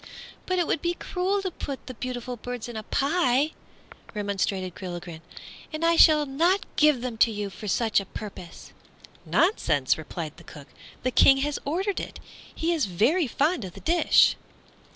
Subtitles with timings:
[0.47, 3.51] "But it would be cruel to put the beautiful birds in a pie,"
[4.15, 5.21] remonstrated Gilligren,
[5.71, 8.73] "and I shall not give them to you for such a purpose."
[9.27, 10.69] "Nonsense!" replied the cook,
[11.03, 12.19] "the King has ordered it;
[12.55, 14.35] he is very fond of the dish."